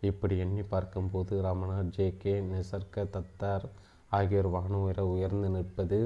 இப்படி 0.00 0.34
எண்ணி 0.38 0.62
பார்க்கும்போது 0.72 1.34
ரமண 1.46 1.72
ஜே 1.96 2.06
கே 2.22 2.32
நிசர்க 2.52 3.04
தத்தார் 3.16 3.66
ஆகியோர் 4.18 4.48
வானுயர 4.54 5.00
உயர்ந்து 5.14 5.48
நிற்பது 5.56 5.98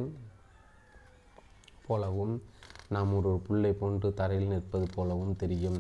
போலவும் 1.87 2.34
நாம் 2.94 3.12
ஒரு 3.18 3.30
புல்லை 3.46 3.73
போன்று 3.80 4.08
தரையில் 4.20 4.52
நிற்பது 4.52 4.87
போலவும் 4.96 5.38
தெரியும். 5.42 5.78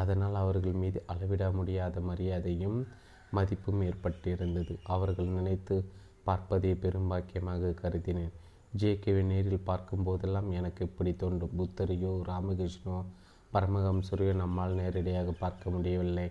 அதனால் 0.00 0.36
அவர்கள் 0.42 0.80
மீது 0.82 0.98
அளவிட 1.12 1.44
முடியாத 1.58 2.00
மரியாதையும் 2.10 2.78
மதிப்பும் 3.36 3.80
ஏற்பட்டிருந்தது. 3.88 4.74
அவர்கள் 4.94 5.30
நினைத்து 5.36 5.76
பார்ப்பதே 6.24 6.72
பெரும்பாக்கியமாக 6.82 7.72
கருதினேன். 7.82 8.34
ஜேகேவை 8.80 9.22
நேரில் 9.30 9.66
பார்க்கும் 9.68 10.04
போதெல்லாம் 10.06 10.48
எனக்கு 10.58 10.80
இப்படி 10.88 11.12
தோன்றும். 11.22 11.54
புத்தரையோ 11.58 12.12
ராமகிருஷ்ணோ 12.30 12.96
பரமஹம்சரையோ 13.54 14.32
நம்மால் 14.42 14.78
நேரடியாக 14.80 15.30
பார்க்க 15.42 15.70
முடியவில்லை. 15.70 16.26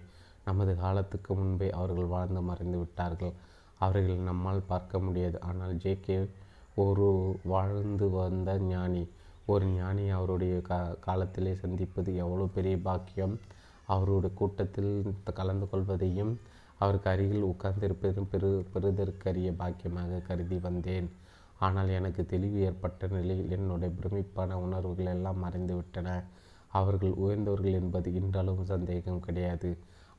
நமது 0.45 0.73
காலத்துக்கு 0.83 1.31
முன்பே 1.33 1.67
அவர்கள் 1.79 2.13
வாழ்ந்து 2.15 2.41
மறைந்து 2.49 2.77
விட்டார்கள். 2.77 3.33
அவர்கள் 3.79 4.27
நம்மால் 4.29 4.69
பார்க்க 4.71 4.99
முடியாது. 4.99 5.37
ஆனால் 5.41 5.75
ஜேகே 5.83 6.17
ஒரு 6.83 7.07
வாழ்ந்து 7.53 8.07
வந்த 8.17 8.57
ஞானி 8.71 9.03
ஒரு 9.47 9.65
ஞானி 9.77 10.05
அவருடைய 10.09 10.53
கா 10.69 10.77
காலத்திலே 11.05 11.51
சந்திப்பது 11.63 12.11
எவ்வளோ 12.23 12.45
பெரிய 12.55 12.75
பாக்கியம். 12.87 13.35
அவருடைய 13.85 14.31
கூட்டத்தில் 14.39 14.93
கலந்து 15.39 15.65
கொள்வதையும் 15.71 16.33
அவருக்கு 16.79 17.07
அருகில் 17.11 17.49
உட்கார்ந்திருப்பதும் 17.49 18.29
பெரு 18.31 18.49
பெறுதற்கரிய 18.73 19.49
பாக்கியமாக 19.59 20.21
கருதி 20.29 20.57
வந்தேன். 20.59 21.07
ஆனால் 21.59 21.89
எனக்கு 21.97 22.21
தெளிவு 22.31 22.57
ஏற்பட்ட 22.69 23.07
நிலையில் 23.07 23.51
என்னுடைய 23.55 23.89
பிரமிப்பான 23.99 24.57
உணர்வுகள் 24.65 25.11
எல்லாம் 25.13 25.43
மறைந்துவிட்டன. 25.43 26.09
அவர்கள் 26.79 27.13
உயர்ந்தவர்கள் 27.23 27.77
என்பது 27.81 28.09
இன்றளவும் 28.21 28.71
சந்தேகம் 28.73 29.23
கிடையாது. 29.27 29.69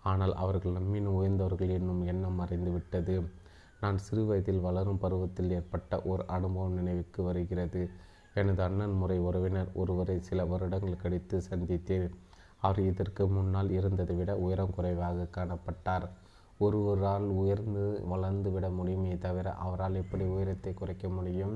ஆனால் 0.03 0.35
அவர்கள் 0.45 0.77
நம்மின் 0.79 1.11
உயர்ந்தவர்கள் 1.17 1.75
என்னும் 1.79 2.03
எண்ணம் 2.13 2.41
மறைந்துவிட்டது. 2.41 3.17
நான் 3.81 3.99
சிறு 3.99 4.23
வயதில் 4.25 4.61
வளரும் 4.61 4.99
பருவத்தில் 4.99 5.51
ஏற்பட்ட 5.51 6.01
ஒரு 6.03 6.23
அனுபவம் 6.27 6.73
நினைவுக்கு 6.73 7.21
வருகிறது. 7.23 7.83
எனது 8.35 8.63
அண்ணன் 8.63 8.93
முறை 8.93 9.19
உறவினர் 9.19 9.71
ஒருவரை 9.75 10.17
சில 10.21 10.45
வருடங்கள் 10.45 11.03
கழித்து 11.03 11.37
சந்தித்தேன். 11.51 12.07
அவர் 12.61 12.81
இதற்கு 12.83 13.23
முன்னால் 13.29 13.71
இருந்ததை 13.71 14.15
விட 14.17 14.33
உயரம் 14.37 14.75
குறைவாக 14.75 15.29
காணப்பட்டார். 15.37 16.07
ஒருவரால் 16.61 17.27
உயர்ந்து 17.41 17.83
வளர்ந்து 18.09 18.51
விட 18.51 18.67
முடியுமே 18.71 19.15
தவிர 19.19 19.47
அவரால் 19.65 19.95
எப்படி 19.95 20.25
உயரத்தை 20.27 20.73
குறைக்க 20.75 21.09
முடியும்? 21.09 21.55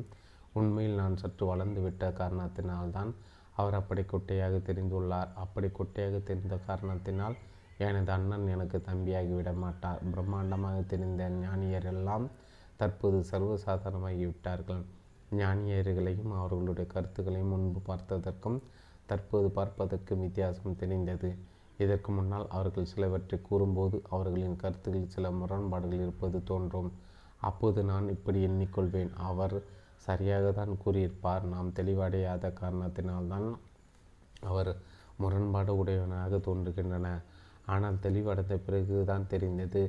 உண்மையில் 0.52 1.00
நான் 1.02 1.16
சற்று 1.16 1.44
வளர்ந்து 1.46 1.80
விட்ட 1.80 2.04
காரணத்தினால்தான் 2.20 3.10
அவர் 3.56 3.74
அப்படி 3.74 4.02
குட்டையாக 4.04 4.56
தெரிந்துள்ளார். 4.68 5.30
அப்படி 5.34 5.68
குட்டையாக 5.78 6.18
தெரிந்த 6.22 6.56
காரணத்தினால் 6.68 7.36
எனது 7.86 8.10
அண்ணன் 8.12 8.46
எனக்கு 8.46 8.78
தம்பியாகி 8.88 9.34
விட 9.34 9.50
மாட்டார். 9.52 10.00
பிரம்மாண்டமாக 10.12 10.78
தெரிந்த 10.86 11.28
ஞானியர் 11.44 11.88
எல்லாம் 11.92 12.26
தற்போது 12.76 13.18
சர்வசாதாரணமாகிவிட்டார்கள் 13.30 14.82
ஞானியர்களையும் 15.36 16.32
அவர்களுடைய 16.38 16.86
கருத்துக்களையும் 16.94 17.48
முன்பு 17.48 17.80
பார்த்ததற்கும் 17.88 18.58
தற்போது 19.06 19.48
பார்ப்பதற்கும் 19.48 20.20
வித்தியாசம் 20.20 20.76
தெரிந்தது. 20.76 21.30
இதற்கு 21.78 22.10
முன்னால் 22.12 22.46
அவர்கள் 22.48 22.90
சிலவற்றை 22.92 23.36
கூறும்போது 23.42 23.96
அவர்களின் 24.10 24.56
கருத்துக்களில் 24.56 25.12
சில 25.14 25.30
முரண்பாடுகள் 25.30 25.98
இருப்பது 25.98 26.38
தோன்றும். 26.44 26.90
அப்போது 27.40 27.80
நான் 27.84 28.08
இப்படி 28.08 28.40
எண்ணிக்கொள்வேன். 28.46 29.12
அவர் 29.28 29.56
சரியாக 30.06 30.46
தான் 30.52 30.74
கூறியிருப்பார். 30.84 31.44
நாம் 31.44 31.74
தெளிவடையாத 31.76 32.52
காரணத்தினால்தான் 32.60 33.48
அவர் 34.42 34.70
முரண்பாடு 35.16 35.72
உடையவனாக 35.76 36.36
தோன்றுகின்றன. 36.36 37.08
ஆனால் 37.74 38.02
தெளிவடைந்த 38.04 38.54
பிறகு 38.66 38.96
தான் 39.10 39.28
தெரிந்தது 39.32 39.82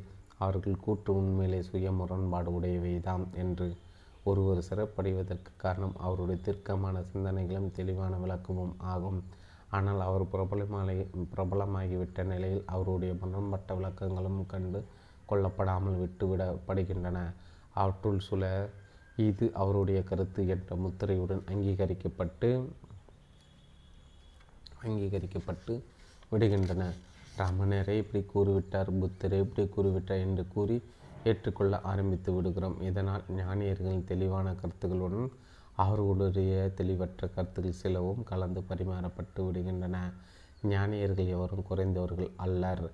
அவர்கள் 0.44 0.84
கூட்டு 0.86 1.10
உண்மையிலே 1.20 1.60
சுய 1.70 1.88
முரண்பாடு 2.00 2.50
உடையவைதான் 2.58 3.26
என்று. 3.44 3.68
ஒருவர் 4.30 4.68
சிறப்படைவதற்கு 4.70 5.52
காரணம் 5.64 5.96
அவருடைய 6.06 6.38
தீர்க்கமான 6.48 6.98
சிந்தனைகளும் 7.12 7.72
தெளிவான 7.78 8.14
விளக்கமும் 8.24 8.74
ஆகும். 8.94 9.20
ஆனால் 9.78 10.02
அவர் 10.08 10.26
பிரபலமாலை 10.34 10.96
பிரபலமாகிவிட்ட 11.34 12.24
நிலையில் 12.32 12.64
அவருடைய 12.76 13.12
முரண்பட்ட 13.22 13.76
விளக்கங்களும் 13.80 14.42
கண்டு 14.54 14.80
கொள்ளப்படாமல் 15.30 16.00
விட்டுவிடப்படுகின்றன. 16.04 17.20
அவற்றுள் 17.82 18.26
சில 18.30 18.46
இது 19.28 19.46
அவருடைய 19.64 20.00
கருத்து 20.10 20.42
என்ற 20.54 20.76
முத்திரையுடன் 20.84 21.44
அங்கீகரிக்கப்பட்டு 21.52 22.50
அங்கீகரிக்கப்பட்டு 24.86 25.74
விடுகின்றன. 26.32 26.84
ராமனரே 27.42 27.96
இப்படி 28.02 28.22
கூறிவிட்டார் 28.34 28.90
புத்தரே 29.02 29.40
இப்படி 29.46 29.64
கூறிவிட்டார் 29.76 30.24
என்று 30.28 30.44
கூறி 30.56 30.78
ஏற்றுக்கொள்ள 31.30 31.76
ஆரம்பித்து 31.92 32.32
விடுகிறோம். 32.34 32.78
இதனால் 32.90 33.24
ஞானியர்களின் 33.40 34.08
தெளிவான 34.12 34.54
கருத்துக்களுடன் 34.62 35.30
அவர்களுடைய 35.84 36.54
தெளிவற்ற 36.80 37.28
கருத்துக்கள் 37.36 37.80
சிலவும் 37.82 38.24
கலந்து 38.24 38.62
பரிமாறப்பட்டு 38.70 39.42
விடுகின்றன. 39.46 39.98
ஞானியர்கள் 40.74 41.32
எவரும் 41.36 41.68
குறைந்தவர்கள் 41.70 42.32
அல்லர். 42.46 42.86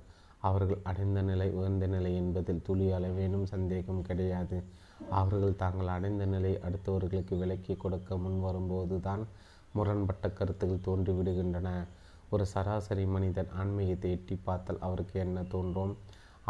அவர்கள் 0.48 0.84
அடைந்த 0.89 1.20
நிலை 1.22 1.48
உயர்ந்த 1.51 1.86
நிலை 1.88 2.12
என்பதில் 2.16 2.66
துளி 2.68 2.86
அளவேனும் 2.98 3.48
சந்தேகம் 3.54 4.06
கிடையாது. 4.10 4.58
அவர்கள் 5.20 5.60
தாங்கள் 5.63 5.94
அடைந்த 5.96 6.25
நிலை 6.25 6.51
அடுத்தவர்களுக்கு 6.68 7.36
விலக்கி 7.38 7.74
கொடுக்க 7.75 8.18
முன் 8.18 8.39
வரும்போது 8.39 8.98
தான் 9.00 9.24
முரண்பட்ட 9.74 10.25
கருத்துக்கள் 10.39 10.86
தோன்றிவிடுகின்றன. 10.88 11.70
ஒரு 12.34 12.46
சராசரி 12.53 13.03
மனிதன் 13.15 13.51
ஆன்மீகத்தை 13.62 14.10
எட்டி 14.15 14.36
பார்த்தால் 14.48 14.84
அவருக்கு 14.88 15.15
என்ன 15.25 15.43
தோன்றும்? 15.53 15.93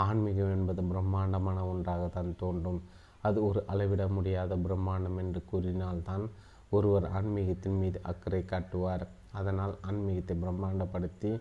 ஆன்மீகம் 0.06 0.54
என்பது 0.56 0.82
பிரம்மாண்டமான 0.92 1.60
ஒன்றாகத்தான் 1.72 2.32
தோன்றும். 2.44 2.80
அது 3.28 3.38
ஒரு 3.48 3.60
அளவிட 3.72 4.04
முடியாத 4.18 4.56
பிரம்மாண்டம் 4.66 5.18
என்று 5.24 5.42
கூறினால்தான் 5.52 6.26
ஒருவர் 6.70 7.06
ஆன்மீகத்தின் 7.18 7.78
மீது 7.82 8.00
அக்கறை 8.12 8.42
காட்டுவார். 8.46 9.06
அதனால் 9.32 9.74
ஆன்மீகத்தை 9.90 10.36
பிரம்மாண்டப்படுத்தி 10.44 11.32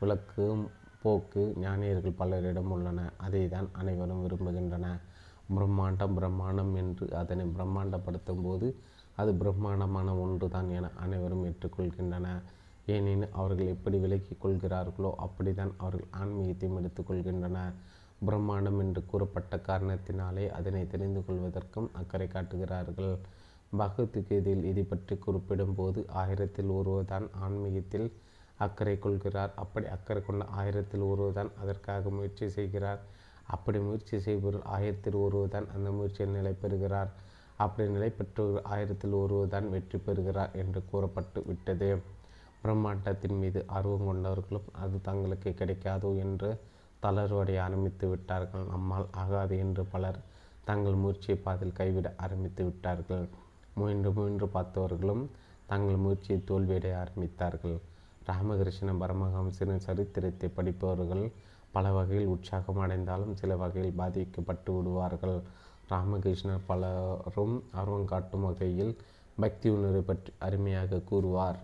விளக்கும் 0.00 0.62
போக்கு 1.02 1.42
ஞானியர்கள் 1.64 2.18
பலரிடம் 2.20 2.72
உள்ளன. 2.76 3.00
அதை 3.26 3.42
தான் 3.54 3.68
அனைவரும் 3.80 4.22
விரும்புகின்றன. 4.24 4.86
பிரம்மாண்டம் 5.56 6.16
பிரம்மாண்டம் 6.18 6.72
என்று 6.82 7.06
அதனை 7.22 7.44
பிரம்மாண்டப்படுத்தும் 7.56 8.42
போது 8.46 8.68
அது 9.20 9.30
பிரம்மாண்டமான 9.40 10.10
ஒன்று 10.24 10.46
தான் 10.48 10.68
என 10.76 10.90
அனைவரும் 11.04 11.44
ஏற்றுக்கொள்கின்றன 11.48 12.28
ஏனெனில் 12.86 13.32
அவர்கள் 13.32 13.66
எப்படி 13.66 13.98
விலக்கிக் 13.98 14.40
கொள்கிறார்களோ 14.40 15.10
அப்படித்தான் 15.16 15.72
அவர்கள் 15.78 16.08
ஆன்மீகத்தையும் 16.20 16.78
எடுத்துக்கொள்கின்றன 16.80 17.58
பிரம்மாண்டம் 18.28 18.78
என்று 18.78 19.06
கூறப்பட்ட 19.06 19.56
காரணத்தினாலே 19.56 20.48
அதனை 20.48 20.86
தெரிந்து 20.86 21.20
கொள்வதற்கும் 21.20 21.88
அக்கறை 21.92 22.28
காட்டுகிறார்கள். 22.28 23.14
பகவத்கீதையில் 23.78 24.64
இதை 24.64 24.82
பற்றி 24.82 25.14
குறிப்பிடும்போது 25.16 26.06
ஆயிரத்தில் 26.08 26.68
ஒருவர்தான் 26.68 27.28
ஆன்மீகத்தில் 27.32 28.12
அக்கறை 28.56 28.98
கொள்கிறார். 28.98 29.52
அப்படி 29.54 29.86
அக்கறை 29.86 30.24
கொண்ட 30.24 30.44
ஆயிரத்தில் 30.44 31.00
ஒருவர்தான் 31.00 31.50
அதற்காக 31.62 32.10
முயற்சி 32.10 32.48
செய்கிறார். 32.48 33.00
அப்படி 33.46 33.78
முயற்சி 33.78 34.20
செய்பவர் 34.20 34.62
ஆயிரத்தில் 34.62 35.14
ஒருவர்தான் 35.14 35.66
அந்த 35.74 35.90
முயற்சியில் 35.90 36.30
நிலை 36.30 36.52
பெறுகிறார். 36.52 37.10
அப்படி 37.56 37.88
நிலை 37.88 38.10
பெற்றவர் 38.10 38.62
ஆயிரத்தில் 38.62 39.12
ஒருவர்தான் 39.12 39.70
வெற்றி 39.70 39.98
பெறுகிறார் 39.98 40.52
என்று 40.52 40.84
கூறப்பட்டு 40.90 41.44
விட்டது. 41.46 41.90
பிரம்மாண்டத்தின் 42.62 43.38
மீது 43.42 43.60
ஆர்வம் 43.76 44.08
கொண்டவர்களும் 44.08 44.68
அது 44.82 44.96
தங்களுக்கு 45.08 45.50
கிடைக்காதோ 45.60 46.10
என்று 46.24 46.50
தளர்வடைய 47.04 47.58
ஆரம்பித்து 47.66 48.06
விட்டார்கள். 48.08 48.66
நம்மால் 48.72 49.08
ஆகாது 49.22 49.54
என்று 49.64 49.84
பலர் 49.94 50.18
தங்கள் 50.68 51.00
முயற்சியை 51.02 51.36
பாதில் 51.46 51.78
கைவிட 51.78 52.08
ஆரம்பித்து 52.24 52.62
விட்டார்கள். 52.64 53.24
முயன்று 53.78 54.10
முயன்று 54.18 54.46
பார்த்தவர்களும் 54.56 55.24
தங்கள் 55.70 56.02
முயற்சியை 56.04 56.38
தோல்வியடைய 56.50 56.94
ஆரம்பித்தார்கள். 57.02 57.78
ராமகிருஷ்ண 58.28 58.90
பரமஹம்சரின் 59.02 59.84
சரித்திரத்தை 59.86 60.48
படிப்பவர்கள் 60.58 61.24
பல 61.76 61.84
வகையில் 61.96 62.30
உற்சாகம் 62.34 62.80
அடைந்தாலும் 62.84 63.34
சில 63.40 63.52
வகையில் 63.62 63.98
பாதிக்கப்பட்டு 64.00 64.70
விடுவார்கள். 64.76 65.36
ராமகிருஷ்ணர் 65.92 66.66
பலரும் 66.70 67.56
ஆர்வம் 67.80 68.10
காட்டும் 68.12 68.46
வகையில் 68.48 68.92
பக்தி 69.40 69.68
உணர்வை 69.76 70.02
பற்றி 70.10 70.30
அருமையாக 70.46 71.02
கூறுவார். 71.10 71.58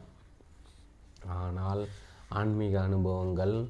ஆனால் 1.27 1.87
ஆன்மீக 2.29 2.81
அனுபவங்கள் 2.81 3.69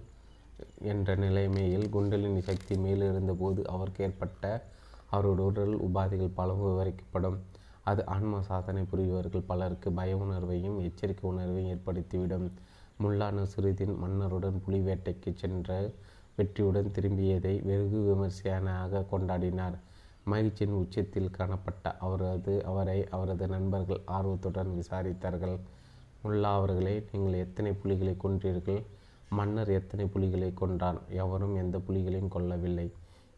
என்ற 0.82 1.14
நிலைமையில் 1.14 1.90
குண்டலினி 1.90 2.40
சக்தி 2.40 2.74
மேலிருந்தபோது 2.76 3.64
அவருக்கு 3.64 4.04
ஏற்பட்ட 4.04 4.70
அவருடைய 5.10 5.50
உடல் 5.50 5.74
உபாதைகள் 5.80 6.34
பலவும் 6.34 6.70
விவரிக்கப்படும். 6.70 7.38
அது 7.82 8.06
ஆன்ம 8.06 8.42
சாதனை 8.42 8.82
புரிபவர்கள் 8.82 9.46
பலருக்கு 9.46 9.92
பய 9.92 10.16
உணர்வையும் 10.16 10.80
எச்சரிக்கை 10.82 11.30
உணர்வையும் 11.30 11.70
ஏற்படுத்திவிடும். 11.74 12.50
முல்லா 13.02 13.28
நசுருதீன் 13.30 13.96
மன்னருடன் 13.98 14.62
புலி 14.64 14.78
வேட்டைக்கு 14.78 15.34
சென்ற 15.34 15.90
வெற்றியுடன் 16.36 16.92
திரும்பியதை 16.96 17.62
வெகு 17.62 17.98
விமர்சையானாக 18.08 19.04
கொண்டாடினார். 19.12 19.76
மகிழ்ச்சியின் 20.24 20.72
உச்சத்தில் 20.72 21.30
காணப்பட்ட 21.30 21.96
அவரது 21.96 22.64
அவரை 22.64 23.08
அவரது 23.08 23.46
நண்பர்கள் 23.46 24.02
ஆர்வத்துடன் 24.04 24.80
விசாரித்தார்கள். 24.80 25.58
முல்லா 26.22 26.50
அவர்களே 26.58 26.94
நீங்கள் 27.10 27.42
எத்தனை 27.44 27.72
புலிகளை 27.72 28.14
கொன்றீர்கள்? 28.24 28.80
மன்னர் 29.38 29.70
எத்தனை 29.70 30.04
புலிகளை 30.06 30.48
கொன்றான்? 30.54 30.98
எவரும் 31.22 31.54
எந்த 31.54 31.76
புலிகளையும் 31.78 32.32
கொல்லவில்லை. 32.36 32.86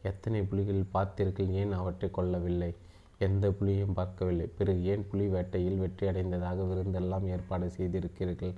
எத்தனை 0.03 0.41
புலிகள் 0.43 0.91
பார்த்தீர்கள் 0.95 1.51
ஏன் 1.63 1.73
அவற்றை 1.73 2.09
கொல்லவில்லை? 2.19 2.71
எந்த 3.19 3.47
புலியும் 3.51 3.97
பார்க்கவில்லை. 3.99 4.47
பிறகு 4.59 4.83
ஏன் 4.93 5.07
புலி 5.11 5.27
வேட்டையில் 5.27 5.81
வெற்றி 5.83 6.05
அடைந்ததாக 6.07 6.63
விருந்தெல்லாம் 6.63 7.27
ஏற்பாடு 7.35 7.67
செய்திருக்கிறீர்கள்? 7.71 8.55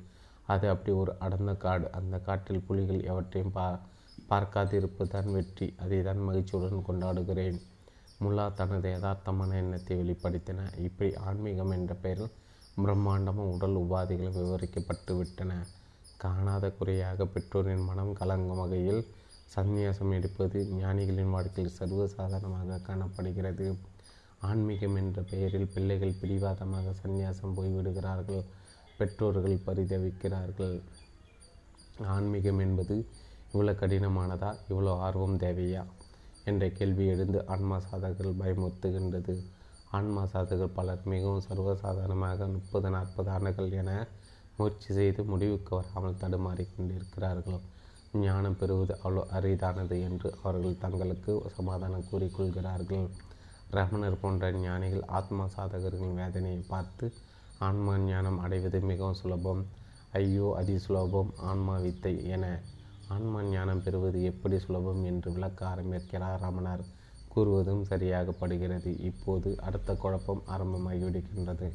அது 0.46 0.66
அப்படி 0.68 0.92
ஒரு 0.96 1.12
அடர்ந்த 1.18 1.54
காடு. 1.64 1.86
அந்த 1.92 2.18
காட்டில் 2.18 2.66
புலிகள் 2.68 3.00
எவற்றையும் 3.10 3.54
பா 3.56 3.66
பார்க்காதிருப்பதுதான் 4.30 5.30
வெற்றி. 5.36 5.66
அதை 5.84 5.98
தான் 6.02 6.22
மகிழ்ச்சியுடன் 6.28 6.86
கொண்டாடுகிறேன். 6.88 7.58
முல்லா 8.22 8.46
தனது 8.60 8.88
யதார்த்தமான 8.96 9.56
எண்ணத்தை 9.62 9.96
வெளிப்படுத்தின. 10.00 10.66
இப்படி 10.88 11.10
ஆன்மீகம் 11.28 11.74
என்ற 11.78 11.94
பெயரில் 12.04 12.34
பிரம்மாண்டமும் 12.76 13.50
உடல் 13.50 13.76
உபாதைகளும் 13.76 14.38
விவரிக்கப்பட்டு 14.40 15.16
விட்டன. 15.16 15.52
காணாத 16.16 16.70
குறையாக 16.70 17.26
பெற்றோரின் 17.26 17.84
மனம் 17.84 18.12
கலங்கும் 18.14 18.60
வகையில் 18.60 19.06
சந்நியாசம் 19.56 20.12
எடுப்பது 20.12 20.58
ஞானிகளின் 20.64 21.30
வாழ்க்கையில் 21.30 21.74
சர்வசாதாரணமாக 21.78 22.82
காணப்படுகிறது. 22.82 23.76
ஆன்மீகம் 24.40 24.96
என்ற 24.96 25.22
பெயரில் 25.22 25.72
பிள்ளைகள் 25.74 26.18
பிடிவாதமாக 26.20 26.94
சந்நியாசம் 27.02 27.56
போய்விடுகிறார்கள் 27.56 28.44
பெற்றோர்கள் 28.98 29.64
பரிதவிக்கிறார்கள். 29.66 30.80
ஆன்மீகம் 32.06 32.58
என்பது 32.58 33.06
இவ்வளோ 33.52 33.74
கடினமானதா 33.74 34.56
இவ்வளோ 34.68 34.98
ஆர்வம் 34.98 35.38
தேவையா? 35.38 35.84
என்ற 36.44 36.68
கேள்வி 36.68 37.06
எழுந்து 37.06 37.46
ஆன்மா 37.46 37.80
சாதகர்கள் 37.80 38.40
பயமுறுத்துகின்றது. 38.40 39.34
ஆன்மா 39.96 40.22
சாதகர் 40.32 40.76
பலர் 40.76 41.02
மிகவும் 41.04 41.44
சர்வசாதாரணமாக 41.48 42.46
முப்பது 42.52 42.90
நாற்பது 42.90 43.30
ஆண்டுகள் 43.30 43.72
என 43.72 43.90
முயற்சி 44.56 44.90
செய்து 44.94 45.20
முடிவுக்கு 45.24 45.72
வராமல் 45.76 46.20
தடுமாறி 46.22 46.64
கொண்டிருக்கிறார்களோ? 46.68 47.58
ஞானம் 48.20 48.56
பெறுவது 48.56 48.94
அவ்வளோ 49.02 49.22
அரிதானது 49.36 49.96
என்று 50.08 50.28
அவர்கள் 50.42 50.80
தங்களுக்கு 50.84 51.34
சமாதானம் 51.56 52.08
கூறிக்கொள்கிறார்கள் 52.10 53.04
ரமணர் 53.70 54.20
போன்ற 54.20 54.52
ஞானிகள் 54.64 55.04
ஆத்மா 55.18 55.44
சாதகர்களின் 55.56 56.18
வேதனையை 56.20 56.62
பார்த்து 56.68 57.06
ஆன்மா 57.58 57.94
ஞானம் 57.98 58.38
அடைவது 58.38 58.80
மிகவும் 58.80 59.20
சுலபம். 59.22 59.62
ஐயோ 60.12 60.46
அதி 60.60 60.74
சுலபம். 60.78 61.30
ஆன்மா 61.50 61.74
வித்தை 61.76 62.14
என. 62.26 62.44
ஆன்மா 63.08 63.40
ஞானம் 63.42 63.82
பெறுவது 63.82 64.18
எப்படி 64.22 64.58
சுலபம் 64.58 65.04
என்று 65.04 65.28
விளக்க 65.32 65.60
ஆரம்பிக்கிறார் 65.66 66.40
ரமணர். 66.40 66.84
கூறுவதும் 67.34 67.84
சரியாகப்படுகிறது. 67.90 69.00
இப்போது 69.00 69.56
அடுத்த 69.60 69.94
குழப்பம் 69.94 70.42
ஆரம்பமாகிவிடுகின்றது. 70.48 71.70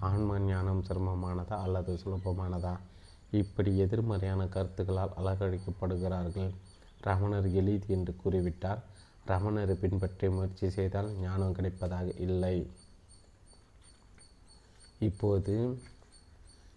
ஆன்ம 0.00 0.38
ஞானம் 0.38 0.84
சிரமமானதா 0.88 1.56
அல்லது 1.58 1.98
சுலபமானதா? 2.04 2.78
இப்படி 3.30 3.78
எதிர்மறையான 3.78 4.44
கருத்துக்களால் 4.44 5.16
அலகழிக்கப்படுகிறார்கள். 5.16 6.50
ரமணர் 7.00 7.52
எளிது 7.52 7.86
என்று 7.88 8.16
கூறிவிட்டார். 8.24 8.78
ரமணரை 9.26 9.72
பின்பற்றி 9.72 10.28
முயற்சி 10.28 10.70
செய்தால் 10.70 11.10
ஞானம் 11.20 11.54
கிடைப்பதாக 11.54 12.20
இல்லை. 12.20 12.66
இப்போது 14.98 15.78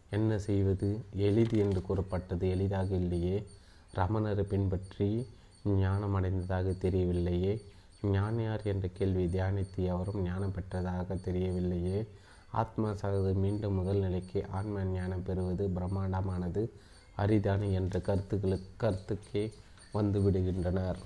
என்ன 0.10 0.40
செய்வது? 0.40 0.90
எளிது 1.16 1.58
என்று 1.58 1.82
கூறப்பட்டது 1.82 2.50
எளிதாக 2.50 2.96
இல்லையே. 2.96 3.48
ரமணரை 3.96 4.42
பின்பற்றி 4.42 5.28
ஞானம் 5.66 6.14
அடைந்ததாக 6.14 6.70
தெரியவில்லையே. 6.70 7.62
ஞானியார் 8.02 8.64
என்ற 8.64 8.88
கேள்வி 8.88 9.26
தியானித்து 9.26 9.76
எவரும் 9.76 10.22
ஞானம் 10.22 10.54
பெற்றதாக 10.54 11.16
தெரியவில்லையே. 11.26 12.08
ஆத்மா 12.52 12.90
சகது 12.90 13.34
மீண்டும் 13.34 13.74
முதல் 13.74 13.98
நிலைக்கு 13.98 14.46
ஆன்ம 14.52 14.84
ஞானம் 14.84 15.24
பெறுவது 15.24 15.68
பிரம்மாண்டமானது. 15.68 16.70
அரிதான 17.16 17.68
என்ற 17.68 18.00
கருத்துக்களுக்கு 18.00 18.70
கருத்துக்கே 18.78 19.52
வந்து 19.92 20.20
விடுகின்றனர் 20.20 20.98